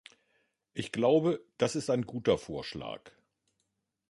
Ich 0.73 0.91
glaube, 0.91 1.45
das 1.59 1.75
ist 1.75 1.91
ein 1.91 2.07
guter 2.07 2.39
Vorschlag. 2.39 3.11